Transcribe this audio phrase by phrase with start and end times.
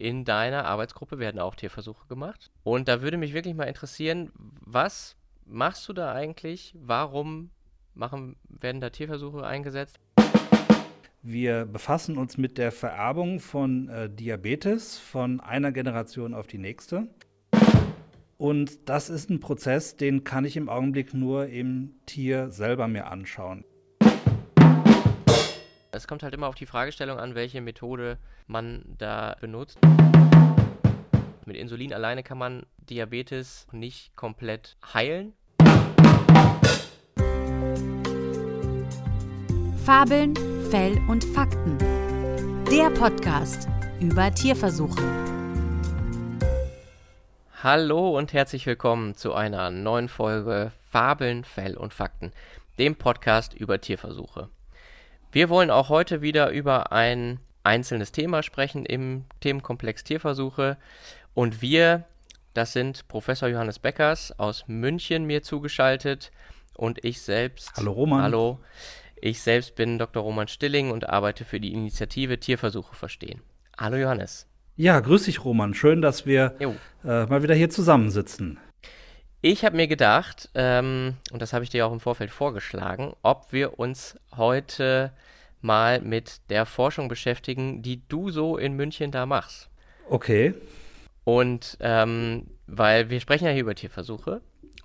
[0.00, 2.50] in deiner Arbeitsgruppe werden auch Tierversuche gemacht.
[2.64, 6.74] Und da würde mich wirklich mal interessieren, was machst du da eigentlich?
[6.78, 7.50] Warum
[7.94, 10.00] machen, werden da Tierversuche eingesetzt?
[11.22, 17.08] Wir befassen uns mit der Vererbung von äh, Diabetes von einer Generation auf die nächste.
[18.38, 23.08] Und das ist ein Prozess, den kann ich im Augenblick nur im Tier selber mir
[23.08, 23.64] anschauen.
[26.00, 29.78] Es kommt halt immer auf die Fragestellung an, welche Methode man da benutzt.
[31.44, 35.34] Mit Insulin alleine kann man Diabetes nicht komplett heilen.
[39.84, 40.34] Fabeln,
[40.70, 41.76] Fell und Fakten.
[42.70, 43.68] Der Podcast
[44.00, 45.02] über Tierversuche.
[47.62, 52.32] Hallo und herzlich willkommen zu einer neuen Folge Fabeln, Fell und Fakten,
[52.78, 54.48] dem Podcast über Tierversuche.
[55.32, 60.76] Wir wollen auch heute wieder über ein einzelnes Thema sprechen im Themenkomplex Tierversuche.
[61.34, 62.04] Und wir,
[62.52, 66.32] das sind Professor Johannes Beckers aus München mir zugeschaltet
[66.74, 67.72] und ich selbst.
[67.76, 68.22] Hallo Roman.
[68.22, 68.58] Hallo.
[69.20, 70.22] Ich selbst bin Dr.
[70.22, 73.40] Roman Stilling und arbeite für die Initiative Tierversuche verstehen.
[73.78, 74.46] Hallo Johannes.
[74.76, 75.74] Ja, grüß dich, Roman.
[75.74, 76.56] Schön, dass wir
[77.04, 78.58] äh, mal wieder hier zusammensitzen.
[79.42, 83.52] Ich habe mir gedacht, ähm, und das habe ich dir auch im Vorfeld vorgeschlagen, ob
[83.52, 85.12] wir uns heute
[85.62, 89.70] mal mit der Forschung beschäftigen, die du so in München da machst.
[90.10, 90.54] Okay.
[91.24, 94.42] Und ähm, weil wir sprechen ja hier über Tierversuche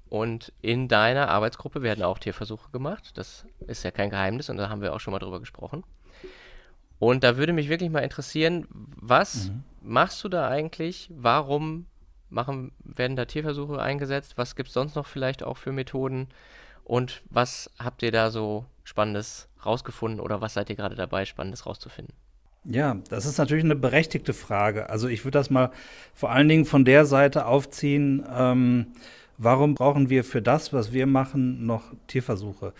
[0.09, 3.11] und in deiner Arbeitsgruppe werden auch Tierversuche gemacht.
[3.15, 5.83] Das ist ja kein Geheimnis und da haben wir auch schon mal drüber gesprochen.
[6.97, 9.63] Und da würde mich wirklich mal interessieren, was mhm.
[9.81, 11.09] machst du da eigentlich?
[11.13, 11.87] Warum
[12.29, 14.37] machen, werden da Tierversuche eingesetzt?
[14.37, 16.27] Was gibt es sonst noch vielleicht auch für Methoden?
[16.83, 21.65] Und was habt ihr da so Spannendes rausgefunden oder was seid ihr gerade dabei, Spannendes
[21.65, 22.13] rauszufinden?
[22.63, 24.89] Ja, das ist natürlich eine berechtigte Frage.
[24.89, 25.71] Also ich würde das mal
[26.13, 28.87] vor allen Dingen von der Seite aufziehen, ähm,
[29.37, 32.73] warum brauchen wir für das, was wir machen, noch Tierversuche?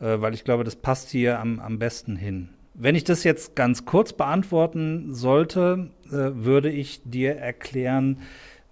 [0.00, 2.48] Äh, weil ich glaube, das passt hier am, am besten hin.
[2.74, 8.22] Wenn ich das jetzt ganz kurz beantworten sollte, äh, würde ich dir erklären,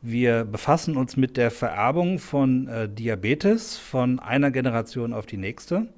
[0.00, 5.88] wir befassen uns mit der Vererbung von äh, Diabetes von einer Generation auf die nächste.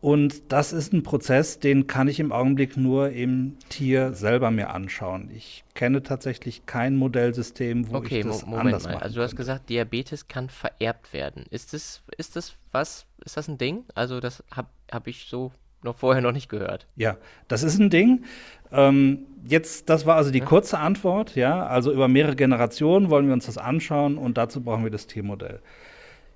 [0.00, 4.70] Und das ist ein Prozess, den kann ich im Augenblick nur im Tier selber mir
[4.70, 5.28] anschauen.
[5.34, 8.98] Ich kenne tatsächlich kein Modellsystem, wo okay, ich das Moment anders mal.
[8.98, 11.46] Also du hast gesagt, Diabetes kann vererbt werden.
[11.50, 13.06] Ist das, ist das was?
[13.24, 13.84] Ist das ein Ding?
[13.94, 15.50] Also das habe hab ich so
[15.82, 16.86] noch vorher noch nicht gehört.
[16.96, 17.16] Ja,
[17.46, 18.24] das ist ein Ding.
[18.72, 21.66] Ähm, jetzt, das war also die kurze Antwort, ja.
[21.66, 25.60] Also über mehrere Generationen wollen wir uns das anschauen und dazu brauchen wir das Tiermodell.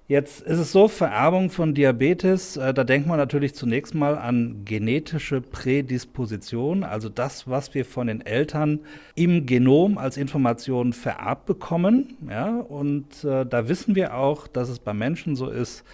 [0.09, 4.63] Jetzt ist es so, Vererbung von Diabetes, äh, da denkt man natürlich zunächst mal an
[4.65, 8.81] genetische Prädisposition, also das, was wir von den Eltern
[9.15, 12.19] im Genom als Information vererbt bekommen.
[12.29, 15.85] Ja, und äh, da wissen wir auch, dass es bei Menschen so ist,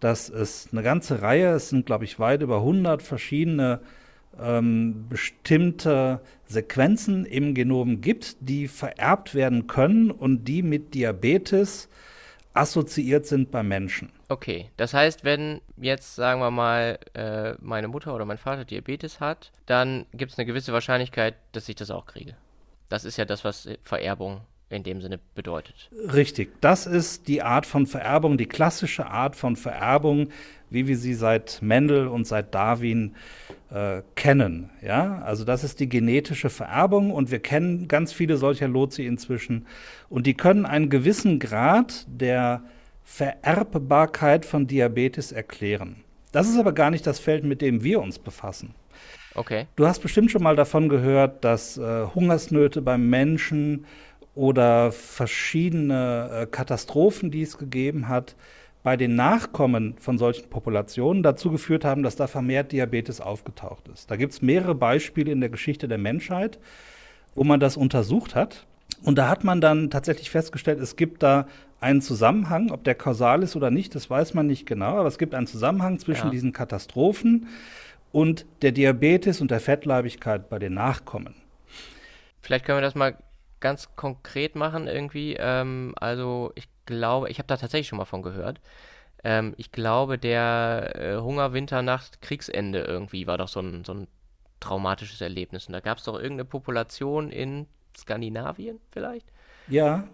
[0.00, 3.80] dass es eine ganze Reihe, es sind, glaube ich, weit über 100 verschiedene
[4.40, 11.88] ähm, bestimmte Sequenzen im Genom gibt, die vererbt werden können und die mit Diabetes
[12.52, 14.10] assoziiert sind bei Menschen.
[14.28, 19.20] Okay, das heißt, wenn jetzt, sagen wir mal, äh, meine Mutter oder mein Vater Diabetes
[19.20, 22.36] hat, dann gibt es eine gewisse Wahrscheinlichkeit, dass ich das auch kriege.
[22.88, 24.40] Das ist ja das, was Vererbung
[24.70, 25.90] in dem Sinne bedeutet.
[25.92, 30.28] Richtig, das ist die Art von Vererbung, die klassische Art von Vererbung,
[30.70, 33.16] wie wir sie seit Mendel und seit Darwin
[33.70, 34.70] äh, kennen.
[34.80, 39.66] Ja, also das ist die genetische Vererbung und wir kennen ganz viele solcher Lozi inzwischen
[40.08, 42.62] und die können einen gewissen Grad der
[43.04, 45.96] Vererbbarkeit von Diabetes erklären.
[46.30, 48.74] Das ist aber gar nicht das Feld, mit dem wir uns befassen.
[49.34, 49.66] Okay.
[49.76, 53.84] Du hast bestimmt schon mal davon gehört, dass äh, Hungersnöte beim Menschen
[54.34, 58.36] oder verschiedene äh, Katastrophen, die es gegeben hat,
[58.82, 64.10] bei den Nachkommen von solchen Populationen dazu geführt haben, dass da vermehrt Diabetes aufgetaucht ist.
[64.10, 66.58] Da gibt es mehrere Beispiele in der Geschichte der Menschheit,
[67.34, 68.66] wo man das untersucht hat.
[69.02, 71.46] Und da hat man dann tatsächlich festgestellt, es gibt da
[71.80, 75.18] einen Zusammenhang, ob der kausal ist oder nicht, das weiß man nicht genau, aber es
[75.18, 76.30] gibt einen Zusammenhang zwischen Ja.
[76.30, 77.48] diesen Katastrophen
[78.12, 81.34] und der Diabetes und der Fettleibigkeit bei den Nachkommen.
[82.42, 83.16] Vielleicht können wir das mal
[83.60, 85.36] ganz konkret machen irgendwie.
[85.38, 88.60] Ähm, also ich glaube, ich habe da tatsächlich schon mal von gehört.
[89.22, 94.08] Ähm, ich glaube, der äh, Hungerwinter nach Kriegsende irgendwie war doch so ein, so ein
[94.60, 95.66] traumatisches Erlebnis.
[95.66, 97.66] Und da gab es doch irgendeine Population in
[97.96, 99.26] Skandinavien vielleicht?
[99.68, 100.08] Ja,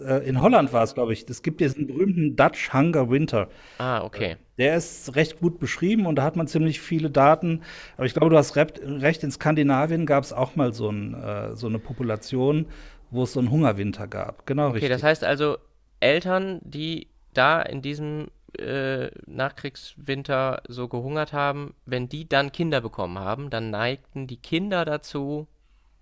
[0.00, 1.28] äh, in Holland war es, glaube ich.
[1.28, 3.48] Es gibt diesen berühmten Dutch Hunger Winter.
[3.78, 4.36] Ah, okay.
[4.58, 7.62] Der ist recht gut beschrieben und da hat man ziemlich viele Daten.
[7.96, 11.56] Aber ich glaube, du hast recht, in Skandinavien gab es auch mal so, ein, äh,
[11.56, 12.66] so, eine Population,
[13.12, 14.46] wo es so einen Hungerwinter gab.
[14.46, 14.90] Genau okay, richtig.
[14.90, 15.58] Okay, das heißt also,
[16.00, 18.28] Eltern, die da in diesem
[18.58, 24.84] äh, Nachkriegswinter so gehungert haben, wenn die dann Kinder bekommen haben, dann neigten die Kinder
[24.84, 25.46] dazu,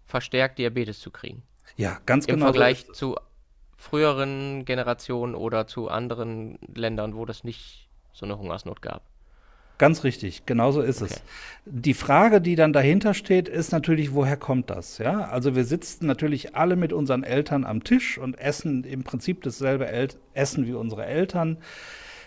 [0.06, 1.42] verstärkt Diabetes zu kriegen.
[1.76, 2.46] Ja, ganz Im genau.
[2.46, 3.16] Im Vergleich so zu
[3.76, 9.02] früheren Generationen oder zu anderen Ländern, wo das nicht so eine Hungersnot gab.
[9.80, 11.14] Ganz richtig, genauso ist okay.
[11.14, 11.22] es.
[11.64, 14.98] Die Frage, die dann dahinter steht, ist natürlich, woher kommt das?
[14.98, 19.40] Ja, also wir sitzen natürlich alle mit unseren Eltern am Tisch und essen im Prinzip
[19.42, 21.56] dasselbe El Essen wie unsere Eltern.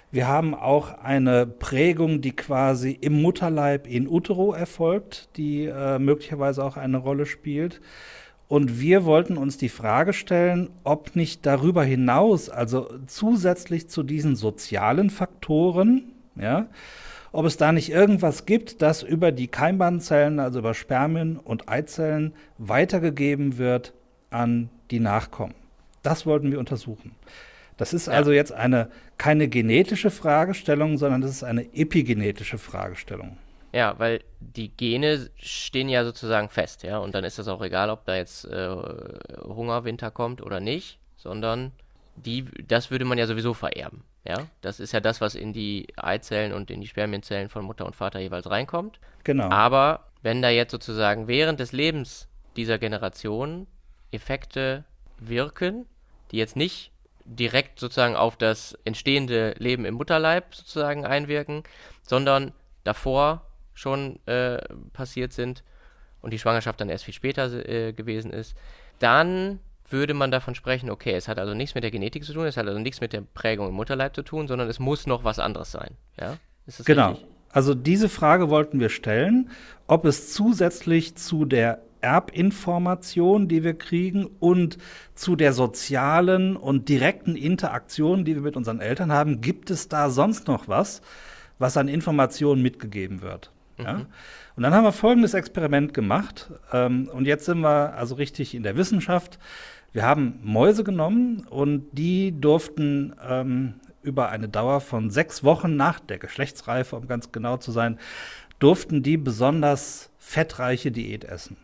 [0.09, 6.63] Wir haben auch eine Prägung, die quasi im Mutterleib in utero erfolgt, die äh, möglicherweise
[6.63, 7.81] auch eine Rolle spielt.
[8.47, 14.35] Und wir wollten uns die Frage stellen, ob nicht darüber hinaus, also zusätzlich zu diesen
[14.35, 16.65] sozialen Faktoren, ja,
[17.33, 22.33] ob es da nicht irgendwas gibt, das über die Keimbahnzellen, also über Spermien und Eizellen,
[22.57, 23.91] weitergegeben wird
[24.29, 25.55] an die Nachkommen.
[26.03, 27.15] Das wollten wir untersuchen.
[27.77, 28.13] Das ist ja.
[28.13, 33.37] also jetzt eine, keine genetische Fragestellung, sondern das ist eine epigenetische Fragestellung.
[33.73, 37.89] Ja, weil die Gene stehen ja sozusagen fest, ja, und dann ist das auch egal,
[37.89, 38.69] ob da jetzt äh,
[39.43, 41.71] Hungerwinter kommt oder nicht, sondern
[42.15, 44.47] die, das würde man ja sowieso vererben, ja.
[44.61, 47.95] Das ist ja das, was in die Eizellen und in die Spermienzellen von Mutter und
[47.95, 48.99] Vater jeweils reinkommt.
[49.23, 49.49] Genau.
[49.49, 53.67] Aber wenn da jetzt sozusagen während des Lebens dieser Generation
[54.11, 54.85] Effekte
[55.19, 55.85] wirken,
[56.31, 56.91] die jetzt nicht
[57.25, 61.63] direkt sozusagen auf das entstehende Leben im Mutterleib sozusagen einwirken,
[62.01, 62.53] sondern
[62.83, 64.61] davor schon äh,
[64.93, 65.63] passiert sind
[66.21, 68.55] und die Schwangerschaft dann erst viel später äh, gewesen ist,
[68.99, 69.59] dann
[69.93, 72.57] würde man davon sprechen, okay, es hat also nichts mit der Genetik zu tun, es
[72.57, 75.39] hat also nichts mit der Prägung im Mutterleib zu tun, sondern es muss noch was
[75.39, 75.91] anderes sein.
[76.19, 76.37] Ja?
[76.83, 77.11] genau.
[77.11, 77.27] Richtig?
[77.53, 79.49] Also diese Frage wollten wir stellen,
[79.87, 84.77] ob es zusätzlich zu der Erbinformation, die wir kriegen und
[85.15, 90.09] zu der sozialen und direkten Interaktion, die wir mit unseren Eltern haben, gibt es da
[90.09, 91.01] sonst noch was,
[91.59, 93.51] was an Informationen mitgegeben wird.
[93.77, 93.93] Ja?
[93.93, 94.05] Mhm.
[94.55, 96.51] Und dann haben wir folgendes Experiment gemacht.
[96.71, 99.39] Ähm, und jetzt sind wir also richtig in der Wissenschaft.
[99.93, 105.99] Wir haben Mäuse genommen und die durften ähm, über eine Dauer von sechs Wochen nach
[105.99, 107.99] der Geschlechtsreife, um ganz genau zu sein,
[108.57, 111.57] durften die besonders fettreiche Diät essen.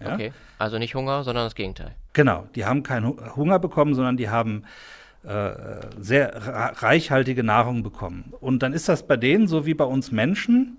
[0.00, 0.14] Ja?
[0.14, 1.94] Okay, also nicht Hunger, sondern das Gegenteil.
[2.12, 4.62] Genau, die haben keinen Hunger bekommen, sondern die haben
[5.24, 5.52] äh,
[5.98, 6.34] sehr
[6.82, 8.32] reichhaltige Nahrung bekommen.
[8.40, 10.78] Und dann ist das bei denen so wie bei uns Menschen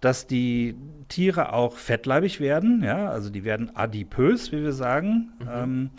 [0.00, 0.76] dass die
[1.08, 5.48] Tiere auch fettleibig werden, ja, also die werden adipös, wie wir sagen, mhm.
[5.52, 5.90] ähm,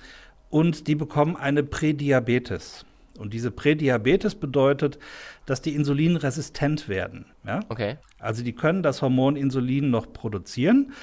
[0.49, 2.85] und die bekommen eine Prädiabetes.
[3.17, 4.97] Und diese Prädiabetes bedeutet,
[5.45, 7.25] dass die insulinresistent werden.
[7.45, 7.59] Ja?
[7.69, 7.97] Okay.
[8.17, 10.93] Also die können das Hormon Insulin noch produzieren,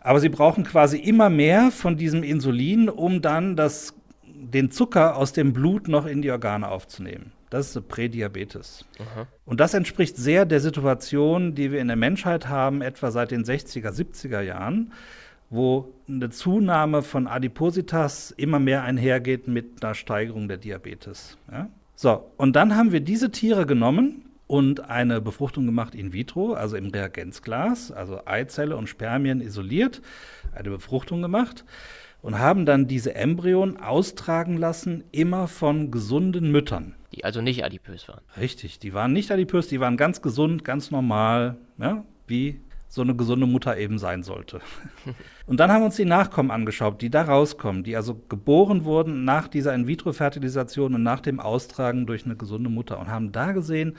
[0.00, 3.94] aber sie brauchen quasi immer mehr von diesem Insulin, um dann das,
[4.24, 7.32] den Zucker aus dem Blut noch in die Organe aufzunehmen.
[7.50, 8.84] Das ist Prädiabetes.
[8.98, 9.26] Aha.
[9.44, 13.44] Und das entspricht sehr der Situation, die wir in der Menschheit haben, etwa seit den
[13.44, 14.92] 60er, 70er Jahren,
[15.50, 21.38] wo eine Zunahme von Adipositas immer mehr einhergeht mit einer Steigerung der Diabetes.
[21.50, 21.68] Ja?
[21.94, 26.76] So, und dann haben wir diese Tiere genommen und eine Befruchtung gemacht in vitro, also
[26.76, 30.00] im Reagenzglas, also Eizelle und Spermien isoliert,
[30.54, 31.64] eine Befruchtung gemacht
[32.22, 38.08] und haben dann diese Embryonen austragen lassen, immer von gesunden Müttern die also nicht adipös
[38.08, 38.20] waren.
[38.38, 43.14] Richtig, die waren nicht adipös, die waren ganz gesund, ganz normal, ja, wie so eine
[43.14, 44.60] gesunde Mutter eben sein sollte.
[45.46, 49.24] und dann haben wir uns die Nachkommen angeschaut, die da rauskommen, die also geboren wurden
[49.24, 53.96] nach dieser In-vitro-Fertilisation und nach dem Austragen durch eine gesunde Mutter und haben da gesehen,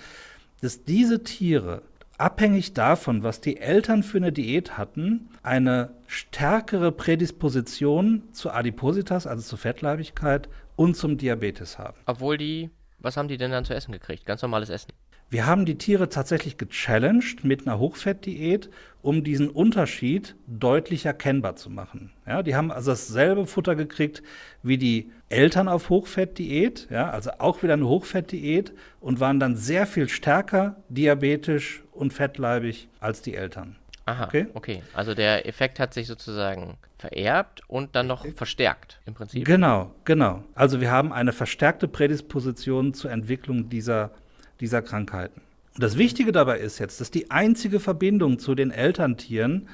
[0.61, 1.83] dass diese Tiere
[2.17, 9.41] abhängig davon, was die Eltern für eine Diät hatten, eine stärkere Prädisposition zu Adipositas, also
[9.41, 11.97] zur Fettleibigkeit und zum Diabetes haben.
[12.05, 14.25] Obwohl die was haben die denn dann zu essen gekriegt?
[14.25, 14.91] Ganz normales Essen.
[15.31, 18.69] Wir haben die Tiere tatsächlich gechallenged mit einer Hochfettdiät,
[19.03, 22.11] um diesen Unterschied deutlich erkennbar zu machen.
[22.25, 24.23] Ja, die haben also dasselbe Futter gekriegt
[24.63, 29.85] wie die Eltern auf Hochfettdiät, ja, also auch wieder eine Hochfettdiät und waren dann sehr
[29.85, 33.75] viel stärker diabetisch und fettleibig als die Eltern.
[34.05, 34.47] Aha, okay.
[34.55, 34.83] okay.
[34.93, 39.45] Also der Effekt hat sich sozusagen vererbt und dann noch verstärkt im Prinzip.
[39.45, 40.43] Genau, genau.
[40.55, 44.11] Also wir haben eine verstärkte Prädisposition zur Entwicklung dieser,
[44.59, 45.41] dieser Krankheiten.
[45.75, 49.69] Und das Wichtige dabei ist jetzt, dass die einzige Verbindung zu den Elterntieren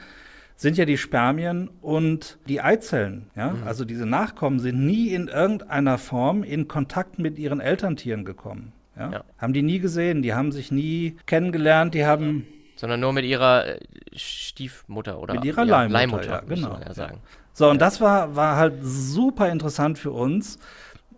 [0.57, 3.29] sind ja die Spermien und die Eizellen.
[3.35, 3.51] Ja?
[3.51, 3.63] Mhm.
[3.65, 8.71] Also diese Nachkommen sind nie in irgendeiner Form in Kontakt mit ihren Elterntieren gekommen.
[8.97, 9.11] Ja?
[9.11, 9.23] ja.
[9.37, 12.47] Haben die nie gesehen, die haben sich nie kennengelernt, die haben.
[12.77, 13.79] Sondern nur mit ihrer äh,
[14.13, 16.79] Stiefmutter oder mit ihrer ja, Leihmutter, Leihmutter ja, genau.
[16.85, 17.19] Ja sagen.
[17.53, 20.59] So, und das war, war halt super interessant für uns,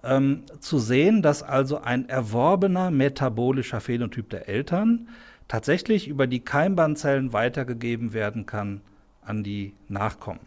[0.03, 5.09] ähm, zu sehen, dass also ein erworbener metabolischer Phänotyp der Eltern
[5.47, 8.81] tatsächlich über die Keimbahnzellen weitergegeben werden kann
[9.21, 10.45] an die Nachkommen.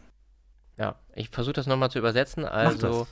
[0.79, 2.45] Ja, ich versuche das nochmal zu übersetzen.
[2.45, 3.07] Also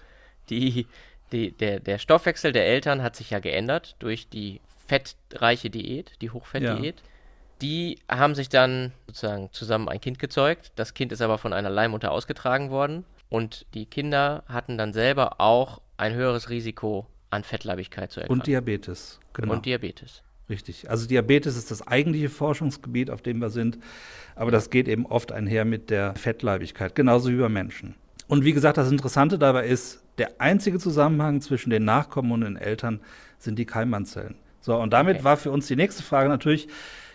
[0.48, 0.86] die,
[1.32, 6.30] die, der, der Stoffwechsel der Eltern hat sich ja geändert durch die fettreiche Diät, die
[6.30, 6.96] Hochfettdiät.
[6.96, 7.06] Ja.
[7.60, 10.72] Die haben sich dann sozusagen zusammen ein Kind gezeugt.
[10.76, 13.04] Das Kind ist aber von einer Leihmutter ausgetragen worden.
[13.28, 18.40] Und die Kinder hatten dann selber auch ein höheres Risiko an Fettleibigkeit zu erkranken.
[18.40, 19.52] Und Diabetes, genau.
[19.52, 20.22] Und Diabetes.
[20.48, 20.88] Richtig.
[20.88, 23.78] Also Diabetes ist das eigentliche Forschungsgebiet, auf dem wir sind.
[24.34, 27.94] Aber das geht eben oft einher mit der Fettleibigkeit, genauso wie bei Menschen.
[28.28, 32.56] Und wie gesagt, das Interessante dabei ist, der einzige Zusammenhang zwischen den Nachkommen und den
[32.56, 33.00] Eltern
[33.38, 34.36] sind die Keimbahnzellen.
[34.60, 35.24] So, und damit okay.
[35.24, 36.68] war für uns die nächste Frage natürlich,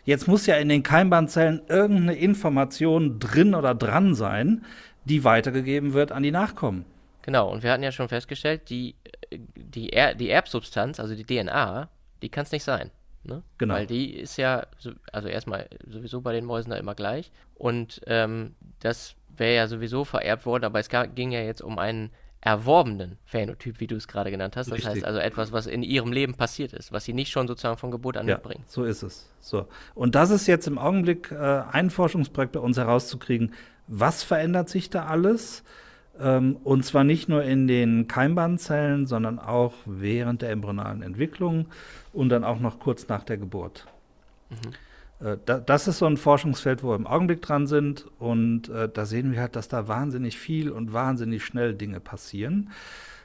[0.06, 4.64] jetzt muss ja in den Keimbahnzellen irgendeine Information drin oder dran sein,
[5.06, 6.86] die weitergegeben wird an die Nachkommen.
[7.24, 8.96] Genau, und wir hatten ja schon festgestellt, die,
[9.32, 11.90] die, er die Erbsubstanz, also die DNA,
[12.22, 12.92] die kann es nicht sein.
[13.24, 13.42] Ne?
[13.58, 13.74] Genau.
[13.74, 14.68] Weil die ist ja,
[15.12, 17.32] also erstmal sowieso bei den Mäusen da immer gleich.
[17.56, 22.12] Und ähm, das wäre ja sowieso vererbt worden, aber es ging ja jetzt um einen
[22.42, 24.68] erworbenen Phänotyp, wie du es gerade genannt hast.
[24.68, 24.96] Das Richtig.
[24.96, 27.90] heißt also etwas, was in ihrem Leben passiert ist, was sie nicht schon sozusagen von
[27.90, 28.66] Geburt an ja, mitbringen.
[28.68, 29.30] So ist es.
[29.40, 29.68] So.
[29.96, 31.36] Und das ist jetzt im Augenblick äh,
[31.72, 33.54] ein Forschungsprojekt bei uns herauszukriegen,
[33.88, 35.64] was verändert sich da alles?
[36.20, 41.66] Und zwar nicht nur in den Keimbahnzellen, sondern auch während der embryonalen Entwicklung
[42.14, 43.88] und dann auch noch kurz nach der Geburt.
[44.50, 44.74] Mhm.
[45.24, 48.06] Äh, da, das ist so ein Forschungsfeld, wo wir im Augenblick dran sind.
[48.20, 52.70] Und äh, da sehen wir halt, dass da wahnsinnig viel und wahnsinnig schnell Dinge passieren.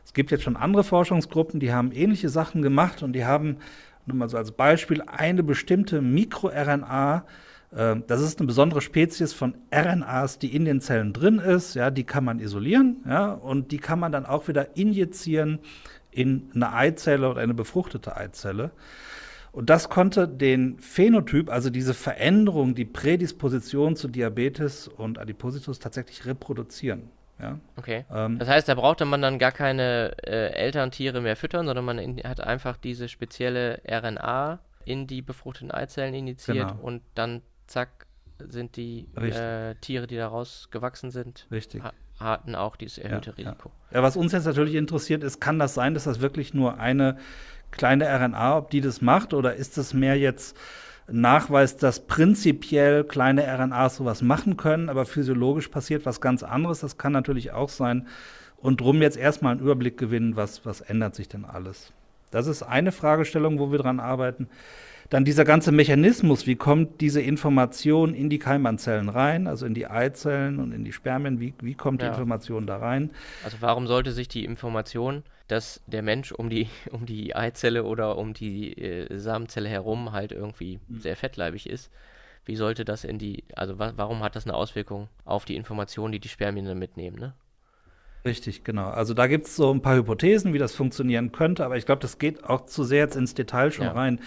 [0.04, 3.59] Es gibt jetzt schon andere Forschungsgruppen, die haben ähnliche Sachen gemacht und die haben,
[4.07, 7.23] nur mal so als Beispiel, eine bestimmte MikroRNA ähm,
[7.70, 11.75] das ist eine besondere Spezies von RNAs, die in den Zellen drin ist.
[11.75, 15.58] Ja, die kann man isolieren ja, und die kann man dann auch wieder injizieren
[16.10, 18.70] in eine Eizelle oder eine befruchtete Eizelle.
[19.52, 26.26] Und das konnte den Phänotyp, also diese Veränderung, die Prädisposition zu Diabetes und Adipositus tatsächlich
[26.26, 27.10] reproduzieren.
[27.40, 27.58] Ja?
[27.76, 28.04] Okay.
[28.12, 31.98] Ähm, das heißt, da brauchte man dann gar keine äh, Elterntiere mehr füttern, sondern man
[31.98, 36.80] in, hat einfach diese spezielle RNA in die befruchteten Eizellen injiziert genau.
[36.82, 38.06] und dann zack,
[38.38, 41.82] sind die äh, Tiere, die daraus gewachsen sind, Richtig.
[42.18, 43.70] hatten auch dieses erhöhte ja, Risiko.
[43.90, 43.98] Ja.
[43.98, 47.18] ja, was uns jetzt natürlich interessiert ist, kann das sein, dass das wirklich nur eine
[47.70, 50.56] kleine RNA, ob die das macht, oder ist das mehr jetzt
[51.10, 56.80] Nachweis, dass prinzipiell kleine RNAs sowas machen können, aber physiologisch passiert was ganz anderes.
[56.80, 58.06] Das kann natürlich auch sein.
[58.58, 61.92] Und drum jetzt erstmal einen Überblick gewinnen, was, was ändert sich denn alles.
[62.30, 64.48] Das ist eine Fragestellung, wo wir dran arbeiten.
[65.10, 69.86] Dann dieser ganze Mechanismus, wie kommt diese Information in die Keimanzellen rein, also in die
[69.86, 72.08] Eizellen und in die Spermien, wie, wie kommt ja.
[72.08, 73.10] die Information da rein?
[73.42, 78.18] Also warum sollte sich die Information, dass der Mensch um die, um die Eizelle oder
[78.18, 81.00] um die äh, Samenzelle herum halt irgendwie mhm.
[81.00, 81.90] sehr fettleibig ist,
[82.44, 86.12] wie sollte das in die, also wa warum hat das eine Auswirkung auf die Information,
[86.12, 87.34] die die Spermien dann mitnehmen, ne?
[88.25, 88.88] Richtig, genau.
[88.88, 92.02] Also da gibt es so ein paar Hypothesen, wie das funktionieren könnte, aber ich glaube,
[92.02, 93.92] das geht auch zu sehr jetzt ins Detail schon ja.
[93.92, 94.20] rein.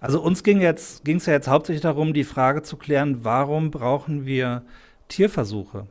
[0.00, 4.62] Also uns ging es ja jetzt hauptsächlich darum, die Frage zu klären, warum brauchen wir
[5.08, 5.86] Tierversuche?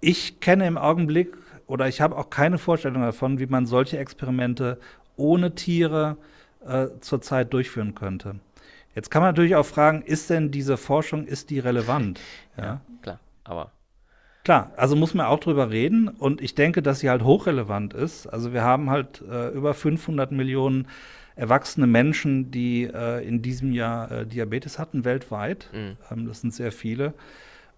[0.00, 4.78] Ich kenne im Augenblick oder ich habe auch keine Vorstellung davon, wie man solche Experimente
[5.16, 6.16] ohne Tiere
[6.66, 8.36] äh, zurzeit durchführen könnte.
[8.94, 12.20] Jetzt kann man natürlich auch fragen, ist denn diese Forschung, ist die relevant?
[12.56, 13.72] ja, ja klar, aber
[14.44, 18.26] Klar, also muss man auch drüber reden und ich denke, dass sie halt hochrelevant ist.
[18.26, 20.88] Also wir haben halt äh, über 500 Millionen
[21.36, 25.68] erwachsene Menschen, die äh, in diesem Jahr äh, Diabetes hatten, weltweit.
[25.72, 25.96] Mhm.
[26.10, 27.14] Ähm, das sind sehr viele.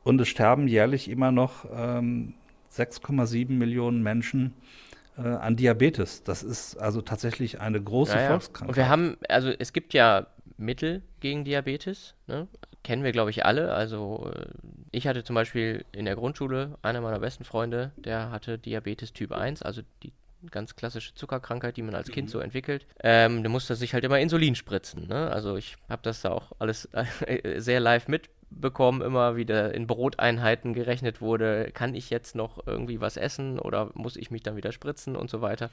[0.02, 2.34] Und es sterben jährlich immer noch ähm,
[2.72, 4.54] 6,7 Millionen Menschen
[5.18, 6.22] äh, an Diabetes.
[6.22, 8.28] Das ist also tatsächlich eine große ja, ja.
[8.28, 8.68] Volkskrankheit.
[8.68, 10.26] Und wir haben, also es gibt ja
[10.56, 12.14] Mittel gegen Diabetes.
[12.26, 12.48] Ne?
[12.82, 13.72] Kennen wir, glaube ich, alle.
[13.72, 14.46] Also äh,
[14.90, 19.32] ich hatte zum Beispiel in der Grundschule, einer meiner besten Freunde, der hatte Diabetes Typ
[19.32, 20.12] 1, also die
[20.50, 22.32] ganz klassische Zuckerkrankheit, die man als Kind mhm.
[22.32, 22.86] so entwickelt.
[23.02, 25.06] Ähm, der musste sich halt immer Insulin spritzen.
[25.06, 25.30] Ne?
[25.30, 26.86] Also ich habe das da auch alles
[27.26, 32.66] äh, sehr live mit bekommen, immer wieder in Broteinheiten gerechnet wurde, kann ich jetzt noch
[32.66, 35.70] irgendwie was essen oder muss ich mich dann wieder spritzen und so weiter.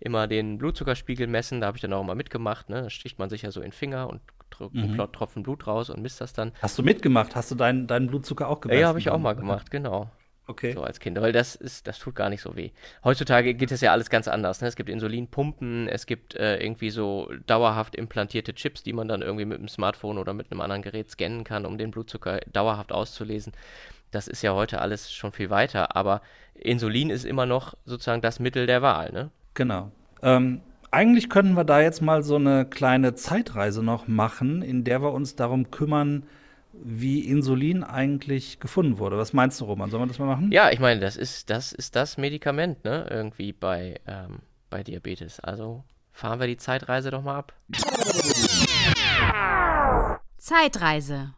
[0.00, 2.68] Immer den Blutzuckerspiegel messen, da habe ich dann auch immer mitgemacht.
[2.68, 2.82] Ne?
[2.82, 4.20] Da sticht man sich ja so in den Finger und
[4.60, 4.96] mhm.
[5.12, 6.52] Tropfen Blut raus und misst das dann.
[6.62, 7.34] Hast du mitgemacht?
[7.36, 8.80] Hast du deinen, deinen Blutzucker auch gemessen?
[8.80, 10.10] Ja, habe ich auch mal gemacht, genau.
[10.48, 10.72] Okay.
[10.74, 12.70] So als Kind, weil das ist, das tut gar nicht so weh.
[13.02, 14.60] Heutzutage geht es ja alles ganz anders.
[14.60, 14.68] Ne?
[14.68, 19.44] Es gibt Insulinpumpen, es gibt äh, irgendwie so dauerhaft implantierte Chips, die man dann irgendwie
[19.44, 23.54] mit dem Smartphone oder mit einem anderen Gerät scannen kann, um den Blutzucker dauerhaft auszulesen.
[24.12, 26.22] Das ist ja heute alles schon viel weiter, aber
[26.54, 29.30] Insulin ist immer noch sozusagen das Mittel der Wahl, ne?
[29.54, 29.90] Genau.
[30.22, 30.60] Ähm,
[30.96, 35.12] eigentlich könnten wir da jetzt mal so eine kleine Zeitreise noch machen, in der wir
[35.12, 36.22] uns darum kümmern,
[36.72, 39.18] wie Insulin eigentlich gefunden wurde.
[39.18, 39.90] Was meinst du, Roman?
[39.90, 40.50] Sollen wir das mal machen?
[40.52, 43.06] Ja, ich meine, das ist das, ist das Medikament, ne?
[43.10, 44.38] Irgendwie bei, ähm,
[44.70, 45.38] bei Diabetes.
[45.40, 47.52] Also fahren wir die Zeitreise doch mal ab.
[50.38, 51.34] Zeitreise.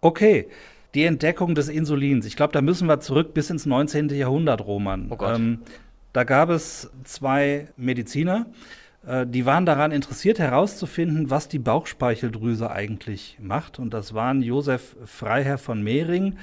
[0.00, 0.48] Okay.
[0.94, 2.24] Die Entdeckung des Insulins.
[2.24, 4.08] Ich glaube, da müssen wir zurück bis ins 19.
[4.08, 5.08] Jahrhundert, Roman.
[5.10, 5.36] Oh Gott.
[5.36, 5.58] Ähm,
[6.14, 8.74] da gab es zwei Mediziner, äh,
[9.26, 13.78] die waren daran interessiert herauszufinden, was die Bauchspeicheldrüse eigentlich macht.
[13.78, 16.36] Und das waren Josef Freiherr von Mehring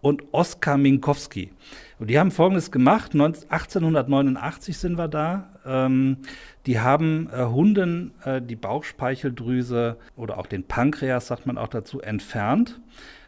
[0.00, 1.50] und Oskar Minkowski.
[1.98, 3.12] Und die haben Folgendes gemacht.
[3.14, 5.48] 1889 sind wir da.
[5.64, 6.18] Ähm,
[6.66, 12.00] die haben äh, Hunden äh, die Bauchspeicheldrüse oder auch den Pankreas, sagt man auch dazu,
[12.00, 12.80] entfernt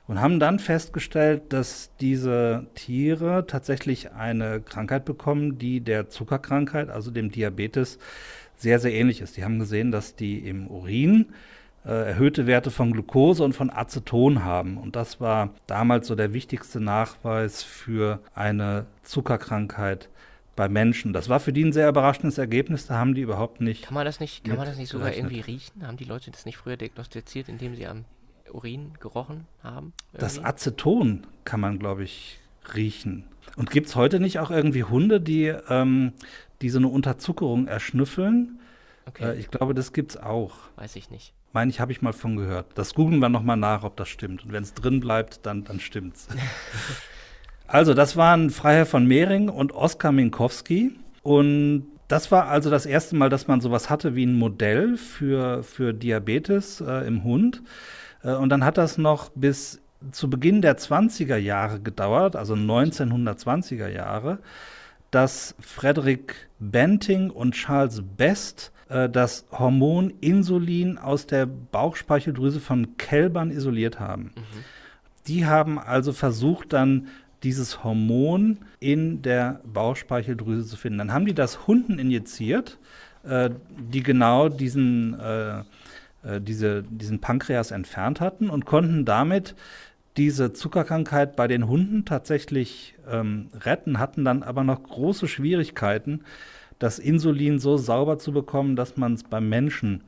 [0.08, 7.10] und haben dann festgestellt, dass diese Tiere tatsächlich eine Krankheit bekommen, die der Zuckerkrankheit, also
[7.10, 7.98] dem Diabetes,
[8.58, 9.36] sehr, sehr ähnlich ist.
[9.36, 11.26] Die haben gesehen, dass die im Urin
[11.86, 14.76] äh, erhöhte Werte von Glucose und von Aceton haben.
[14.76, 20.10] Und das war damals so der wichtigste Nachweis für eine Zuckerkrankheit
[20.56, 21.12] bei Menschen.
[21.12, 22.86] Das war für die ein sehr überraschendes Ergebnis.
[22.86, 23.84] Da haben die überhaupt nicht.
[23.84, 25.86] Kann man das nicht, kann man das nicht sogar irgendwie riechen?
[25.86, 28.04] Haben die Leute das nicht früher diagnostiziert, indem sie am
[28.52, 29.92] Urin gerochen haben?
[30.08, 30.20] Irgendwie?
[30.20, 32.40] Das Aceton kann man, glaube ich,
[32.74, 33.24] riechen.
[33.56, 36.12] Und gibt es heute nicht auch irgendwie Hunde, die ähm,
[36.62, 38.60] die so eine Unterzuckerung erschnüffeln.
[39.06, 39.30] Okay.
[39.30, 40.54] Äh, ich glaube, das gibt es auch.
[40.76, 41.34] Weiß ich nicht.
[41.52, 42.66] Meine ich, habe ich mal von gehört.
[42.74, 44.44] Das googeln wir nochmal nach, ob das stimmt.
[44.44, 46.28] Und wenn es drin bleibt, dann, dann stimmt's.
[47.66, 50.92] also, das waren Freiherr von Mehring und Oskar Minkowski.
[51.22, 55.62] Und das war also das erste Mal, dass man sowas hatte wie ein Modell für,
[55.62, 57.62] für Diabetes äh, im Hund.
[58.22, 59.80] Äh, und dann hat das noch bis
[60.12, 64.38] zu Beginn der 20er Jahre gedauert, also 1920er Jahre
[65.10, 73.50] dass Frederick Banting und Charles Best äh, das Hormon Insulin aus der Bauchspeicheldrüse von Kälbern
[73.50, 74.32] isoliert haben.
[74.34, 74.64] Mhm.
[75.26, 77.08] Die haben also versucht, dann
[77.42, 80.98] dieses Hormon in der Bauchspeicheldrüse zu finden.
[80.98, 82.78] Dann haben die das Hunden injiziert,
[83.22, 85.58] äh, die genau diesen, äh,
[86.24, 89.54] äh diese, diesen Pankreas entfernt hatten und konnten damit
[90.18, 96.24] diese Zuckerkrankheit bei den Hunden tatsächlich ähm, retten, hatten dann aber noch große Schwierigkeiten,
[96.80, 100.02] das Insulin so sauber zu bekommen, dass man es beim Menschen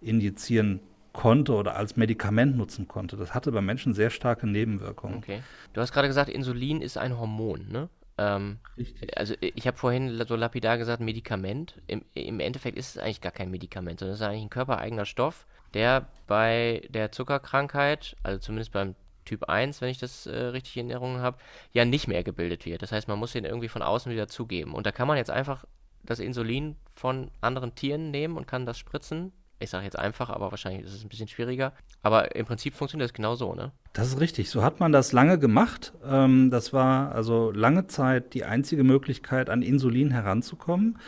[0.00, 0.80] injizieren
[1.12, 3.16] konnte oder als Medikament nutzen konnte.
[3.16, 5.16] Das hatte beim Menschen sehr starke Nebenwirkungen.
[5.16, 5.42] Okay.
[5.72, 7.88] Du hast gerade gesagt, Insulin ist ein Hormon, ne?
[8.18, 9.18] Ähm, Richtig.
[9.18, 11.80] Also ich habe vorhin so lapidar gesagt, Medikament.
[11.86, 15.04] Im, Im, Endeffekt ist es eigentlich gar kein Medikament, sondern es ist eigentlich ein körpereigener
[15.04, 18.94] Stoff, der bei der Zuckerkrankheit, also zumindest beim
[19.26, 21.36] Typ 1, wenn ich das äh, richtig in Erinnerung habe,
[21.72, 22.80] ja nicht mehr gebildet wird.
[22.80, 24.74] Das heißt, man muss den irgendwie von außen wieder zugeben.
[24.74, 25.66] Und da kann man jetzt einfach
[26.04, 29.32] das Insulin von anderen Tieren nehmen und kann das spritzen.
[29.58, 31.72] Ich sage jetzt einfach, aber wahrscheinlich ist es ein bisschen schwieriger.
[32.02, 33.72] Aber im Prinzip funktioniert das genau so, ne?
[33.94, 34.50] Das ist richtig.
[34.50, 35.94] So hat man das lange gemacht.
[36.04, 40.98] Ähm, das war also lange Zeit die einzige Möglichkeit, an Insulin heranzukommen.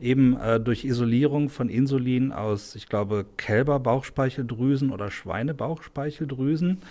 [0.00, 6.82] Eben äh, durch Isolierung von Insulin aus, ich glaube, Kälberbauchspeicheldrüsen oder Schweinebauchspeicheldrüsen.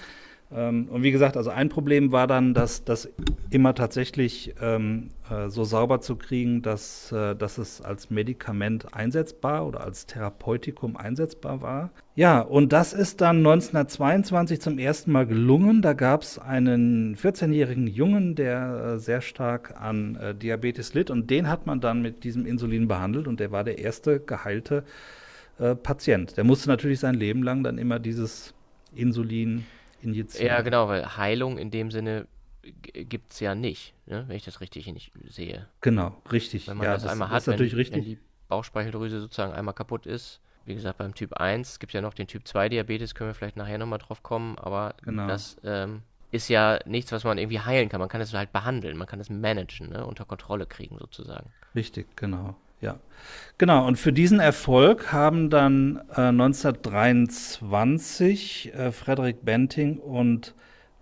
[0.54, 3.10] Ähm, und wie gesagt, also ein Problem war dann, dass das
[3.50, 9.66] immer tatsächlich ähm, äh, so sauber zu kriegen, dass, äh, dass es als Medikament einsetzbar
[9.66, 11.92] oder als Therapeutikum einsetzbar war.
[12.16, 15.82] Ja, und das ist dann 1922 zum ersten Mal gelungen.
[15.82, 21.30] Da gab es einen 14-jährigen Jungen, der äh, sehr stark an äh, Diabetes litt und
[21.30, 24.84] den hat man dann mit diesem Insulin behandelt und der war der erste geheilte
[25.60, 26.36] äh, Patient.
[26.36, 28.54] Der musste natürlich sein Leben lang dann immer dieses
[28.94, 29.64] Insulin
[30.04, 30.48] injizieren.
[30.48, 32.28] Ja, genau, weil Heilung in dem Sinne
[32.62, 34.26] gibt es ja nicht, ne?
[34.28, 35.68] wenn ich das richtig nicht sehe.
[35.82, 36.68] Genau, richtig.
[36.68, 40.42] Wenn man ja, das, das einmal hat, wenn, wenn, die Bauchspeicheldrüse sozusagen einmal kaputt ist.
[40.66, 43.34] Wie gesagt, beim Typ 1 gibt es ja noch den Typ 2 Diabetes, können wir
[43.34, 45.28] vielleicht nachher nochmal drauf kommen, aber genau.
[45.28, 48.00] das ähm, ist ja nichts, was man irgendwie heilen kann.
[48.00, 50.06] Man kann es halt behandeln, man kann es managen, ne?
[50.06, 51.50] unter Kontrolle kriegen sozusagen.
[51.74, 52.56] Richtig, genau.
[52.82, 53.00] Ja,
[53.58, 53.88] genau.
[53.88, 60.56] Und für diesen Erfolg haben dann äh, 1923 äh, Frederick Benting und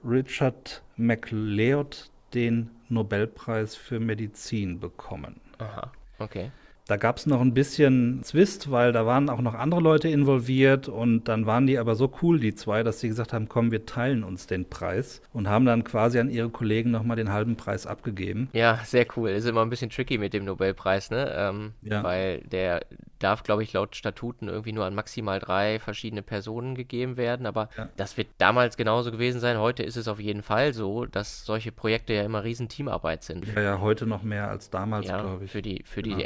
[0.04, 5.42] Richard MacLeod den Nobelpreis für Medizin bekommen.
[5.58, 6.52] Aha, okay.
[6.90, 10.88] Da gab es noch ein bisschen Zwist, weil da waren auch noch andere Leute involviert
[10.88, 13.86] und dann waren die aber so cool, die zwei, dass sie gesagt haben, komm, wir
[13.86, 17.86] teilen uns den Preis und haben dann quasi an ihre Kollegen nochmal den halben Preis
[17.86, 18.50] abgegeben.
[18.54, 19.30] Ja, sehr cool.
[19.30, 21.32] Ist immer ein bisschen tricky mit dem Nobelpreis, ne?
[21.38, 22.04] Ähm, Ja.
[22.04, 22.82] Weil der
[23.20, 27.46] darf, glaube ich, laut Statuten irgendwie nur an maximal drei verschiedene Personen gegeben werden.
[27.46, 27.90] Aber Ja.
[27.98, 29.60] das wird damals genauso gewesen sein.
[29.60, 33.46] Heute ist es auf jeden Fall so, dass solche Projekte ja immer riesen Teamarbeit sind.
[33.54, 35.52] Ja, ja, heute noch mehr als damals, Ja, glaube ich.
[35.52, 36.22] für die, für die Genau.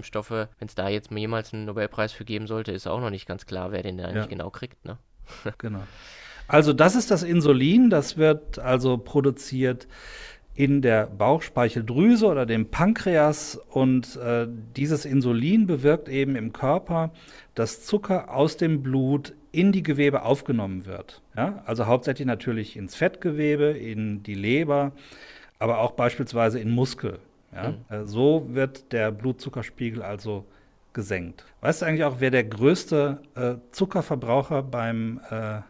[0.00, 3.26] mRNA-Impfstoffe, wenn es da jetzt jemals einen Nobelpreis für geben sollte, ist auch noch nicht
[3.26, 4.08] ganz klar, wer den da Ja.
[4.10, 4.84] eigentlich genau kriegt.
[4.84, 4.98] Ne?
[5.58, 5.82] Genau.
[6.48, 9.86] Also das ist das Insulin, das wird also produziert
[10.56, 17.12] in der Bauchspeicheldrüse oder dem Pankreas und äh, dieses Insulin bewirkt eben im Körper,
[17.54, 21.22] dass Zucker aus dem Blut in die Gewebe aufgenommen wird.
[21.36, 21.62] Ja?
[21.66, 24.90] Also hauptsächlich natürlich ins Fettgewebe, in die Leber,
[25.60, 27.20] aber auch beispielsweise in Muskel.
[27.52, 27.74] Ja?
[27.88, 30.46] Äh, so wird der Blutzuckerspiegel also
[30.92, 31.44] gesenkt.
[31.60, 35.60] Weißt du eigentlich auch, wer der größte äh, Zuckerverbraucher beim, äh,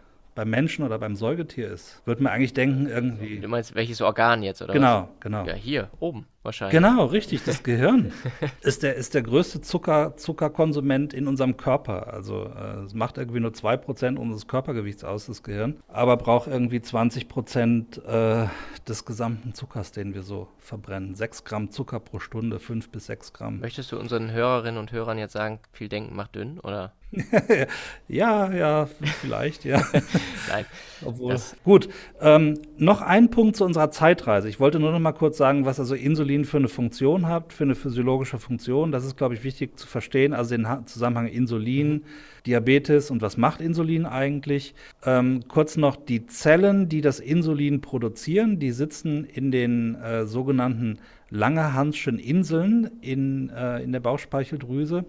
[0.41, 2.01] beim Menschen oder beim Säugetier ist?
[2.07, 3.41] Würde man eigentlich denken, irgendwie.
[3.41, 5.43] Du meinst, welches Organ jetzt, oder Genau, genau.
[5.43, 5.49] was?
[5.49, 6.73] Ja, hier, oben wahrscheinlich.
[6.73, 7.45] Genau, richtig.
[7.45, 8.11] Das Gehirn
[8.63, 12.15] ist der, ist der größte Zucker, Zuckerkonsument in unserem Körper.
[12.15, 16.79] Also äh, es macht irgendwie nur 2% unseres Körpergewichts aus, das Gehirn, aber braucht irgendwie
[16.79, 18.49] 20% äh,
[18.89, 21.15] des gesamten Zuckers, den wir so verbrennen.
[21.15, 23.61] 6 Gramm Zucker pro Stunde, 5 bis 6 Gramm.
[23.61, 26.95] Möchtest du unseren Hörerinnen und Hörern jetzt sagen, viel denken macht dünn, oder?
[28.09, 28.89] Ja, ja,
[29.21, 29.83] vielleicht, ja.
[30.49, 30.65] Nein.
[31.05, 31.89] Obwohl, Das- gut,
[32.21, 34.49] ähm, noch ein Punkt zu unserer Zeitreise.
[34.49, 37.65] Ich wollte nur noch mal kurz sagen, was also Insulin für eine Funktion hat, für
[37.65, 38.93] eine physiologische Funktion.
[38.93, 40.33] Das ist, glaube ich, wichtig zu verstehen.
[40.35, 42.05] Also den Ha- Zusammenhang Insulin,
[42.47, 44.75] Diabetes und was macht Insulin eigentlich.
[45.05, 50.99] Ähm, kurz noch die Zellen, die das Insulin produzieren, die sitzen in den äh, sogenannten
[51.31, 55.05] Langerhanschen Inseln in, äh, in der Bauchspeicheldrüse.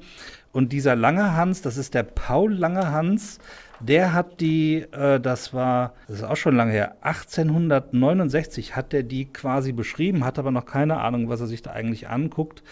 [0.51, 3.39] Und dieser Langerhans, das ist der Paul Langerhans,
[3.79, 9.03] der hat die, äh, das war, das ist auch schon lange her, 1869 hat er
[9.03, 12.63] die quasi beschrieben, hat aber noch keine Ahnung, was er sich da eigentlich anguckt.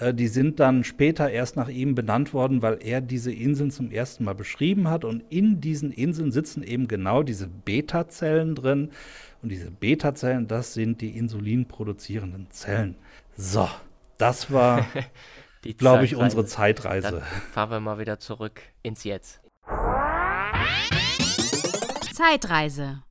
[0.00, 3.90] Äh, die sind dann später erst nach ihm benannt worden, weil er diese Inseln zum
[3.90, 5.04] ersten Mal beschrieben hat.
[5.04, 8.90] Und in diesen Inseln sitzen eben genau diese Beta-Zellen drin.
[9.42, 12.96] Und diese Beta-Zellen, das sind die insulinproduzierenden Zellen.
[13.36, 13.68] So,
[14.18, 14.86] das war,
[15.78, 17.10] glaube ich, unsere Zeitreise.
[17.10, 17.22] Dann
[17.52, 19.40] fahren wir mal wieder zurück ins Jetzt.
[22.12, 23.02] Zeitreise.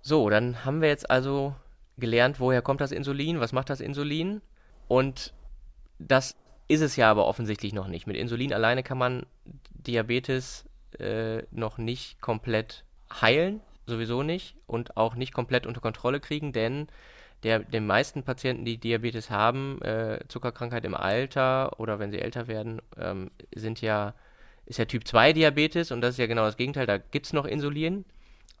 [0.00, 1.54] So, dann haben wir jetzt also
[1.96, 4.42] gelernt, woher kommt das Insulin, was macht das Insulin
[4.88, 5.32] und
[5.98, 6.36] das
[6.68, 8.06] ist es ja aber offensichtlich noch nicht.
[8.06, 9.26] Mit Insulin alleine kann man
[9.70, 10.64] Diabetes
[10.98, 12.84] äh, noch nicht komplett
[13.20, 16.88] heilen, sowieso nicht und auch nicht komplett unter Kontrolle kriegen, denn
[17.42, 22.48] der, den meisten Patienten, die Diabetes haben, äh, Zuckerkrankheit im Alter oder wenn sie älter
[22.48, 24.14] werden, ähm, sind ja,
[24.64, 27.32] ist ja Typ 2 Diabetes und das ist ja genau das Gegenteil, da gibt es
[27.32, 28.04] noch Insulin,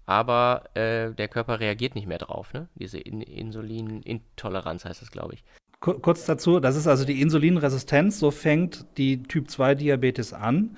[0.04, 2.68] aber äh, der Körper reagiert nicht mehr drauf, ne?
[2.76, 5.44] Diese In Insulinintoleranz heißt das, glaube ich.
[5.80, 10.76] Kur- Kurz dazu, das ist also die Insulinresistenz, so fängt die Typ-2-Diabetes an.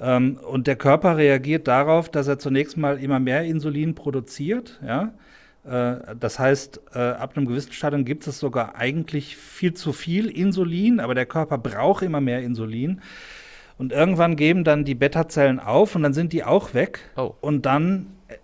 [0.00, 4.80] Ähm, und der Körper reagiert darauf, dass er zunächst mal immer mehr Insulin produziert.
[4.84, 5.12] Ja?
[5.64, 10.28] Äh, das heißt, äh, ab einem gewissen Stadium gibt es sogar eigentlich viel zu viel
[10.28, 13.02] Insulin, aber der Körper braucht immer mehr Insulin.
[13.76, 17.00] Und irgendwann geben dann die Beta-Zellen auf und dann sind die auch weg.
[17.16, 17.34] Oh.
[17.40, 18.36] Und dann äh,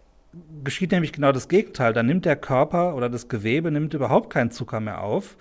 [0.62, 1.92] geschieht nämlich genau das Gegenteil.
[1.94, 5.36] Dann nimmt der Körper oder das Gewebe nimmt überhaupt keinen Zucker mehr auf.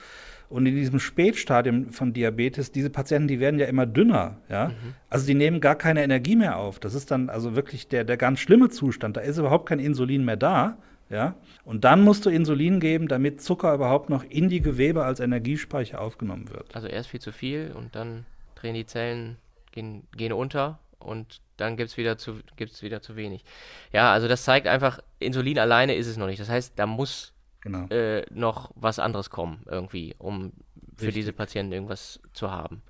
[0.56, 4.72] Und in diesem Spätstadium von Diabetes, diese Patienten, die werden ja immer dünner, ja.
[5.10, 6.80] Also die nehmen gar keine Energie mehr auf.
[6.80, 9.18] Das ist dann also wirklich der, der ganz schlimme Zustand.
[9.18, 10.78] Da ist überhaupt kein Insulin mehr da,
[11.10, 11.36] ja.
[11.66, 16.00] Und dann musst du Insulin geben, damit Zucker überhaupt noch in die Gewebe als Energiespeicher
[16.00, 16.74] aufgenommen wird.
[16.74, 19.36] Also erst viel zu viel und dann drehen die Zellen,
[19.74, 23.44] gehen, gehen unter und dann gibt es wieder, zu- gibt's wieder zu wenig.
[23.92, 26.40] Ja, also das zeigt einfach, Insulin alleine ist es noch nicht.
[26.40, 27.34] Das heißt, da muss
[27.66, 27.88] Genau.
[27.88, 30.54] äh, noch was anderes kommen irgendwie, um
[30.96, 31.16] für Richtig.
[31.16, 32.84] diese Patienten irgendwas zu haben.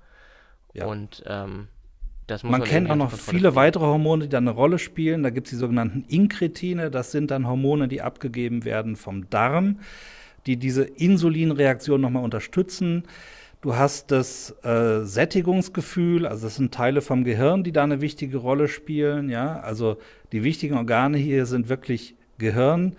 [0.74, 0.84] Ja.
[0.84, 1.68] Und ähm,
[2.26, 4.78] das muss Man man kennt auch noch Kontrolle viele weitere Hormone, die da eine Rolle
[4.78, 5.22] spielen.
[5.22, 6.90] Da gibt es die sogenannten Inkretine.
[6.90, 9.80] Das sind dann Hormone, die abgegeben werden vom Darm,
[10.44, 13.04] die diese Insulinreaktion nochmal unterstützen.
[13.62, 18.36] Du hast das äh, Sättigungsgefühl, also das sind Teile vom Gehirn, die da eine wichtige
[18.36, 19.30] Rolle spielen.
[19.30, 19.96] Ja, also
[20.32, 22.94] die wichtigen Organe hier sind wirklich Gehirn,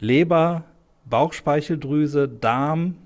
[0.00, 0.64] Leber,
[1.08, 2.96] Bauchspeicheldrüse, Darm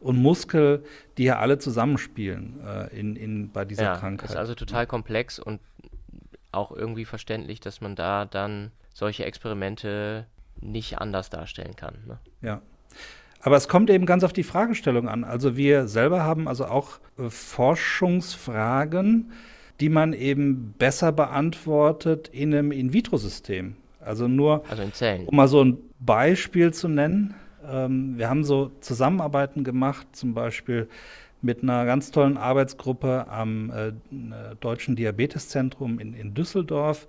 [0.00, 0.84] und Muskel,
[1.16, 4.30] die ja alle zusammenspielen äh, in, in, bei dieser ja, Krankheit.
[4.30, 5.60] ist also total komplex und
[6.52, 10.26] auch irgendwie verständlich, dass man da dann solche Experimente
[10.60, 11.94] nicht anders darstellen kann.
[12.06, 12.18] Ne?
[12.42, 12.62] Ja.
[13.40, 15.24] Aber es kommt eben ganz auf die Fragestellung an.
[15.24, 19.32] Also wir selber haben also auch äh, Forschungsfragen,
[19.80, 23.76] die man eben besser beantwortet in einem In-vitro-System.
[24.00, 25.26] Also nur, also in Zellen.
[25.26, 27.34] um mal so ein Beispiel zu nennen.
[27.66, 30.88] Ähm, wir haben so Zusammenarbeiten gemacht, zum Beispiel
[31.40, 33.92] mit einer ganz tollen Arbeitsgruppe am äh,
[34.60, 37.06] Deutschen Diabeteszentrum in, in Düsseldorf.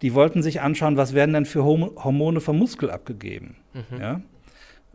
[0.00, 3.56] Die wollten sich anschauen, was werden denn für Hormone vom Muskel abgegeben.
[3.74, 4.00] Mhm.
[4.00, 4.20] Ja?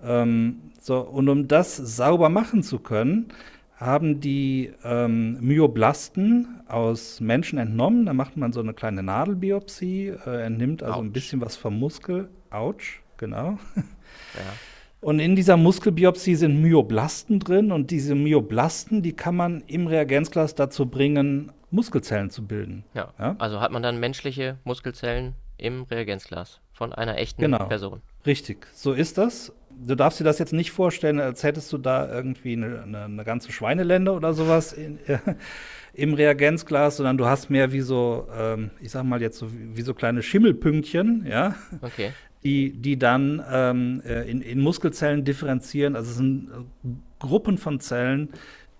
[0.03, 3.27] Ähm, so, und um das sauber machen zu können,
[3.75, 8.05] haben die ähm, Myoblasten aus Menschen entnommen.
[8.05, 11.03] Da macht man so eine kleine Nadelbiopsie, äh, entnimmt also Ouch.
[11.03, 12.29] ein bisschen was vom Muskel.
[12.49, 13.57] Autsch, genau.
[13.75, 14.53] Ja.
[14.99, 20.55] Und in dieser Muskelbiopsie sind Myoblasten drin und diese Myoblasten, die kann man im Reagenzglas
[20.55, 22.83] dazu bringen, Muskelzellen zu bilden.
[22.93, 23.13] Ja.
[23.19, 23.35] ja?
[23.39, 27.65] Also hat man dann menschliche Muskelzellen im Reagenzglas von einer echten genau.
[27.65, 28.01] Person.
[28.25, 29.53] Richtig, so ist das.
[29.69, 33.23] Du darfst dir das jetzt nicht vorstellen, als hättest du da irgendwie eine, eine, eine
[33.23, 35.17] ganze Schweinelände oder sowas in, äh,
[35.93, 39.77] im Reagenzglas, sondern du hast mehr wie so, ähm, ich sag mal jetzt so wie,
[39.77, 42.11] wie so kleine Schimmelpünktchen, ja, okay
[42.43, 45.95] die, die dann ähm, äh, in, in Muskelzellen differenzieren.
[45.95, 48.29] Also es sind äh, Gruppen von Zellen,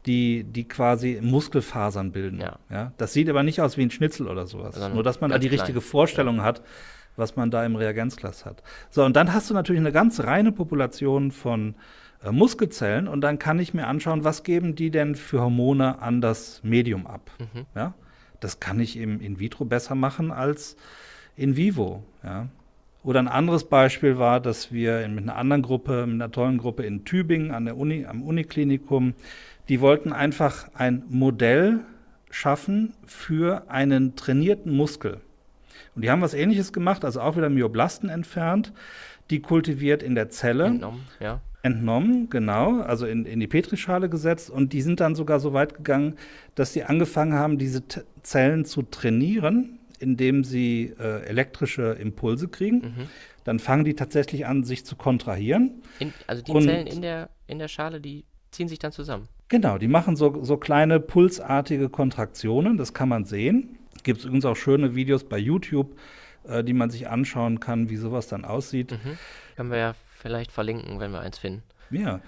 [0.06, 2.39] die, die quasi Muskelfasern bilden.
[2.39, 2.60] Ja.
[2.69, 2.91] ja.
[2.97, 4.76] Das sieht aber nicht aus wie ein Schnitzel oder sowas.
[4.76, 6.43] Also Nur, dass man da die richtige Vorstellung ja.
[6.43, 6.62] hat,
[7.15, 8.63] was man da im Reagenzglas hat.
[8.89, 11.76] So, und dann hast du natürlich eine ganz reine Population von
[12.23, 16.21] äh, Muskelzellen und dann kann ich mir anschauen, was geben die denn für Hormone an
[16.21, 17.32] das Medium ab.
[17.39, 17.65] Mhm.
[17.76, 17.93] Ja?
[18.39, 20.76] Das kann ich im in vitro besser machen als
[21.36, 22.04] in vivo.
[22.23, 22.49] Ja?
[23.04, 26.84] Oder ein anderes Beispiel war, dass wir mit einer anderen Gruppe, mit einer tollen Gruppe
[26.84, 29.13] in Tübingen an der Uni, am Uniklinikum,
[29.68, 31.82] die wollten einfach ein Modell
[32.30, 35.20] schaffen für einen trainierten Muskel.
[35.96, 38.74] Und die haben was ähnliches gemacht, also auch wieder Myoblasten entfernt,
[39.30, 40.66] die kultiviert in der Zelle.
[40.66, 41.42] Entnommen, ja.
[41.62, 44.50] Entnommen, genau, also in, in die Petrischale gesetzt.
[44.50, 46.16] Und die sind dann sogar so weit gegangen,
[46.56, 52.78] dass sie angefangen haben, diese T Zellen zu trainieren indem sie äh, elektrische Impulse kriegen.
[52.78, 53.08] Mhm.
[53.44, 55.82] Dann fangen die tatsächlich an, sich zu kontrahieren.
[56.00, 59.28] In, also die Und, Zellen in der, in der Schale, die ziehen sich dann zusammen.
[59.50, 63.78] Genau, die machen so, so kleine pulsartige Kontraktionen, das kann man sehen.
[64.04, 65.96] Gibt es übrigens auch schöne Videos bei YouTube,
[66.48, 68.92] äh, die man sich anschauen kann, wie sowas dann aussieht.
[68.92, 69.18] Mhm.
[69.56, 71.63] Können wir ja vielleicht verlinken, wenn wir eins finden.
[71.92, 72.22] Ja,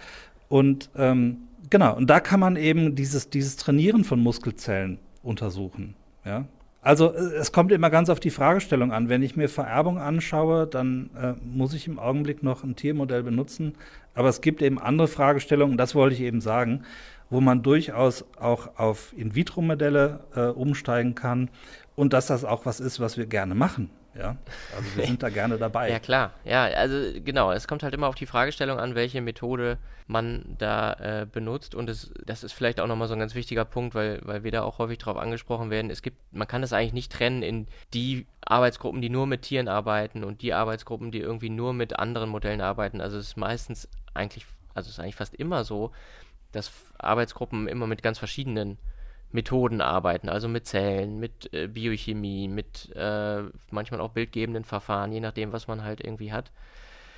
[0.50, 5.96] und ähm, genau, und da kann man eben dieses, dieses Trainieren von Muskelzellen untersuchen.
[6.24, 6.46] Ja,
[6.86, 9.10] also äh, es kommt immer ganz auf die Fragestellung an.
[9.10, 13.74] Wenn ich mir Vererbung anschaue, dann äh, muss ich im Augenblick noch ein Tiermodell benutzen.
[14.14, 16.84] Aber es gibt eben andere Fragestellungen, das wollte ich eben sagen,
[17.32, 21.50] wo man durchaus auch auf In-vitro-Modelle äh, umsteigen kann
[21.96, 23.90] und dass das auch was ist, was wir gerne machen.
[24.18, 24.38] Ja,
[24.76, 25.92] also wir sind da gerne dabei.
[25.92, 26.32] Ja, klar.
[26.46, 30.94] Ja, also genau, es kommt halt immer auf die Fragestellung an, welche Methode man da
[30.94, 31.76] äh, benutzt.
[31.76, 34.52] Und es, das ist vielleicht auch nochmal so ein ganz wichtiger Punkt, weil, weil wir
[34.52, 35.92] da auch häufig drauf angesprochen werden.
[35.92, 39.68] Es gibt, man kann das eigentlich nicht trennen in die Arbeitsgruppen, die nur mit Tieren
[39.68, 43.02] arbeiten und die Arbeitsgruppen, die irgendwie nur mit anderen Modellen arbeiten.
[43.02, 45.92] Also es ist meistens eigentlich, also es ist eigentlich fast immer so,
[46.54, 48.78] dass Arbeitsgruppen immer mit ganz verschiedenen
[49.36, 55.20] Methoden arbeiten, also mit Zellen, mit äh, Biochemie, mit äh, manchmal auch bildgebenden Verfahren, je
[55.20, 56.52] nachdem, was man halt irgendwie hat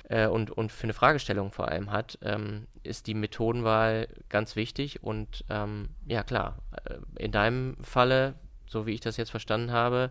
[0.08, 5.02] äh, und, und für eine Fragestellung vor allem hat, ähm, ist die Methodenwahl ganz wichtig
[5.02, 8.34] und ähm, ja klar, äh, in deinem Falle,
[8.66, 10.10] so wie ich das jetzt verstanden habe,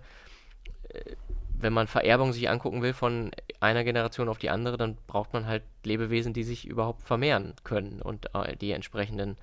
[0.90, 1.16] äh,
[1.60, 5.48] wenn man Vererbung sich angucken will von einer Generation auf die andere, dann braucht man
[5.48, 9.38] halt Lebewesen, die sich überhaupt vermehren können und äh, die entsprechenden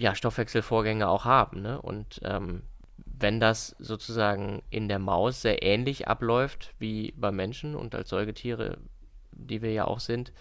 [0.00, 1.60] ja, Stoffwechselvorgänge auch haben.
[1.60, 1.80] Ne?
[1.80, 2.62] Und ähm,
[2.96, 8.78] wenn das sozusagen in der Maus sehr ähnlich abläuft wie beim Menschen und als Säugetiere,
[9.32, 10.32] die wir ja auch sind,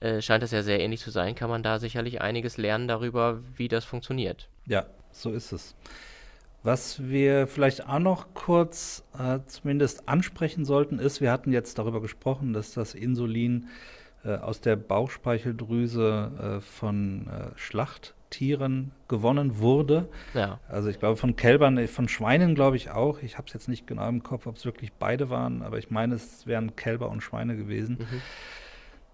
[0.00, 3.42] äh, scheint es ja sehr ähnlich zu sein, kann man da sicherlich einiges lernen darüber,
[3.54, 4.48] wie das funktioniert.
[4.66, 5.74] Ja, so ist es.
[6.62, 12.00] Was wir vielleicht auch noch kurz äh, zumindest ansprechen sollten, ist, wir hatten jetzt darüber
[12.00, 13.68] gesprochen, dass das Insulin
[14.24, 20.08] äh, aus der Bauchspeicheldrüse äh, von äh, Schlacht Tieren gewonnen wurde.
[20.34, 20.60] Ja.
[20.68, 23.22] Also ich glaube von Kälbern, von Schweinen glaube ich auch.
[23.22, 25.90] Ich habe es jetzt nicht genau im Kopf, ob es wirklich beide waren, aber ich
[25.90, 27.98] meine, es wären Kälber und Schweine gewesen.
[28.00, 28.22] Mhm.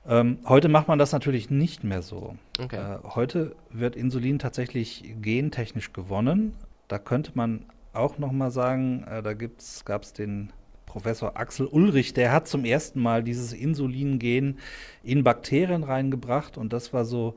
[0.04, 2.36] Ähm, heute macht man das natürlich nicht mehr so.
[2.60, 2.76] Okay.
[2.76, 6.54] Äh, heute wird Insulin tatsächlich gentechnisch gewonnen.
[6.88, 10.52] Da könnte man auch noch mal sagen, äh, da gab es den
[10.86, 14.58] Professor Axel Ulrich, der hat zum ersten Mal dieses Insulin-Gen
[15.02, 17.34] in Bakterien reingebracht und das war so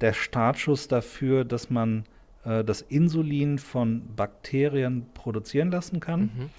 [0.00, 2.04] der Startschuss dafür, dass man
[2.44, 6.20] äh, das Insulin von Bakterien produzieren lassen kann.
[6.20, 6.50] Mhm.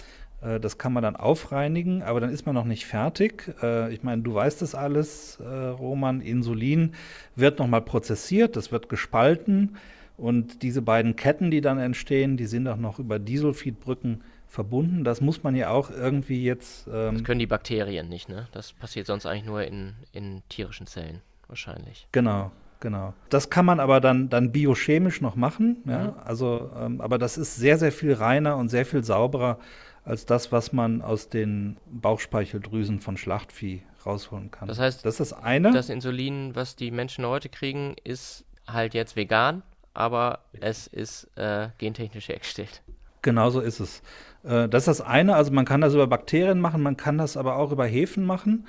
[0.46, 3.54] Äh, das kann man dann aufreinigen, aber dann ist man noch nicht fertig.
[3.62, 6.20] Äh, ich meine, du weißt das alles, äh, Roman.
[6.20, 6.94] Insulin
[7.34, 9.76] wird nochmal prozessiert, das wird gespalten.
[10.16, 15.04] Und diese beiden Ketten, die dann entstehen, die sind auch noch über Disulfidbrücken verbunden.
[15.04, 16.88] Das muss man ja auch irgendwie jetzt.
[16.90, 18.48] Ähm das können die Bakterien nicht, ne?
[18.52, 22.08] Das passiert sonst eigentlich nur in, in tierischen Zellen, wahrscheinlich.
[22.12, 23.14] Genau, genau.
[23.30, 25.82] Das kann man aber dann, dann biochemisch noch machen.
[25.86, 25.98] Ja?
[25.98, 26.12] Mhm.
[26.24, 29.58] Also, ähm, aber das ist sehr, sehr viel reiner und sehr viel sauberer
[30.04, 34.68] als das, was man aus den Bauchspeicheldrüsen von Schlachtvieh rausholen kann.
[34.68, 35.72] Das heißt, das ist das eine.
[35.72, 39.62] Das Insulin, was die Menschen heute kriegen, ist halt jetzt vegan,
[39.94, 42.82] aber es ist äh, gentechnisch hergestellt.
[43.22, 44.02] Genau so ist es.
[44.44, 45.34] Äh, das ist das eine.
[45.34, 48.66] Also man kann das über Bakterien machen, man kann das aber auch über Hefen machen.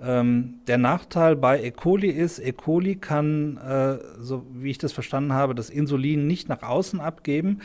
[0.00, 1.70] Ähm, der Nachteil bei E.
[1.70, 2.52] coli ist, E.
[2.52, 7.60] coli kann, äh, so wie ich das verstanden habe, das Insulin nicht nach außen abgeben.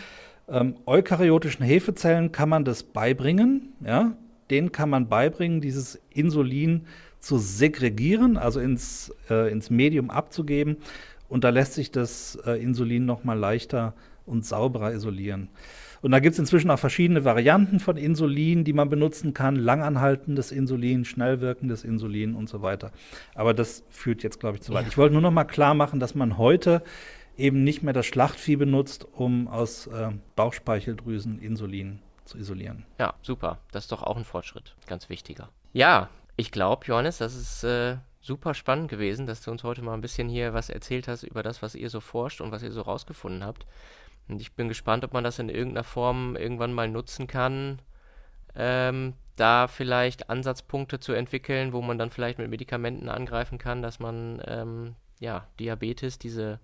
[0.47, 4.15] Ähm, eukaryotischen Hefezellen kann man das beibringen, ja,
[4.49, 6.85] denen kann man beibringen, dieses Insulin
[7.19, 10.77] zu segregieren, also ins, äh, ins Medium abzugeben.
[11.27, 13.93] Und da lässt sich das äh, Insulin nochmal leichter
[14.25, 15.49] und sauberer isolieren.
[16.07, 19.57] Und da gibt es inzwischen auch verschiedene Varianten von Insulin, die man benutzen kann.
[19.57, 22.93] Langanhaltendes Insulin, schnell wirkendes Insulin und so weiter.
[23.35, 24.83] Aber das führt jetzt, glaube ich, zu weit.
[24.83, 24.87] Ja.
[24.87, 26.81] Ich wollte nur noch mal klar machen, dass man heute
[27.35, 32.85] eben nicht mehr das Schlachtvieh benutzt, um aus äh, Bauchspeicheldrüsen Insulin zu isolieren.
[32.99, 33.59] Ja, super.
[33.73, 34.75] Das ist doch auch ein Fortschritt.
[34.87, 35.49] Ganz wichtiger.
[35.73, 39.95] Ja, ich glaube, Johannes, das ist äh, super spannend gewesen, dass du uns heute mal
[39.95, 42.71] ein bisschen hier was erzählt hast über das, was ihr so forscht und was ihr
[42.71, 43.65] so rausgefunden habt.
[44.27, 47.81] Und ich bin gespannt, ob man das in irgendeiner Form irgendwann mal nutzen kann,
[48.55, 53.99] ähm, da vielleicht Ansatzpunkte zu entwickeln, wo man dann vielleicht mit Medikamenten angreifen kann, dass
[53.99, 56.59] man ähm, ja Diabetes, diese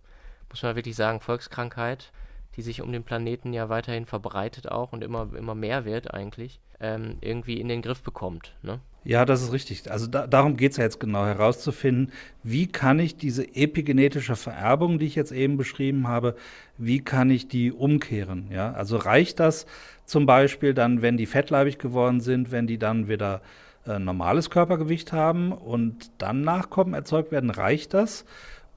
[0.49, 2.11] muss man wirklich sagen Volkskrankheit,
[2.55, 6.59] die sich um den Planeten ja weiterhin verbreitet auch und immer immer mehr wird eigentlich,
[6.79, 8.55] ähm, irgendwie in den Griff bekommt.
[8.61, 8.79] Ne?
[9.05, 9.91] Ja, das ist richtig.
[9.91, 12.11] Also da, darum geht es ja jetzt genau herauszufinden,
[12.41, 16.35] wie kann ich diese epigenetische Vererbung, die ich jetzt eben beschrieben habe,
[16.77, 18.47] wie kann ich die umkehren?
[18.49, 19.65] Ja, also reicht das
[20.05, 23.41] zum Beispiel dann, wenn die fettleibig geworden sind, wenn die dann wieder
[23.85, 28.23] äh, normales Körpergewicht haben und dann Nachkommen erzeugt werden, reicht das?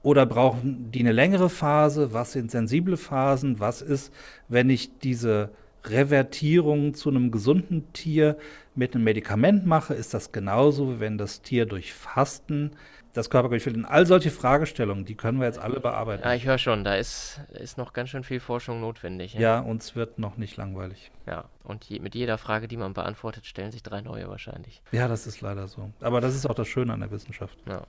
[0.07, 2.13] Oder brauchen die eine längere Phase?
[2.13, 3.59] Was sind sensible Phasen?
[3.59, 4.13] Was ist,
[4.47, 5.49] wenn ich diese
[5.83, 8.37] Revertierung zu einem gesunden Tier
[8.73, 12.71] mit einem Medikament mache, ist das genauso, wie wenn das Tier durch Fasten
[13.11, 13.85] das Körpergewicht verliert.
[13.89, 16.23] All solche Fragestellungen, die können wir jetzt alle bearbeiten.
[16.23, 19.33] Ja, ich höre schon, da ist, ist noch ganz schön viel Forschung notwendig.
[19.33, 21.11] Ja, ja uns wird noch nicht langweilig.
[21.25, 24.81] Ja, und je, mit jeder Frage, die man beantwortet, stellen sich drei neue wahrscheinlich.
[24.93, 25.91] Ja, das ist leider so.
[25.99, 27.57] Aber das ist auch das Schöne an der Wissenschaft.
[27.67, 27.81] Ja.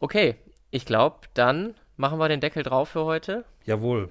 [0.00, 0.34] Okay,
[0.74, 3.44] ich glaube, dann machen wir den Deckel drauf für heute.
[3.64, 4.10] Jawohl.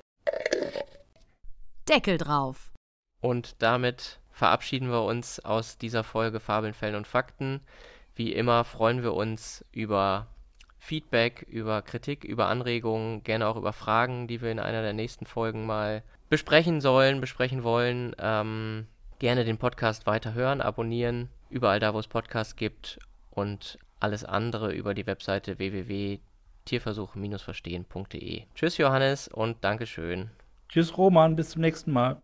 [1.89, 2.71] Deckel drauf.
[3.19, 7.59] Und damit verabschieden wir uns aus dieser Folge Fabeln, Fällen und Fakten.
[8.15, 10.27] Wie immer freuen wir uns über
[10.79, 15.25] Feedback, über Kritik, über Anregungen, gerne auch über Fragen, die wir in einer der nächsten
[15.25, 18.15] Folgen mal besprechen sollen, besprechen wollen.
[18.19, 18.87] Ähm,
[19.19, 22.99] gerne den Podcast weiterhören, abonnieren, überall da, wo es Podcasts gibt
[23.31, 25.59] und alles andere über die Webseite
[26.63, 28.43] www.tierversuch-verstehen.de.
[28.55, 30.29] Tschüss Johannes und Dankeschön.
[30.69, 32.21] Tschüss Roman, bis zum nächsten Mal.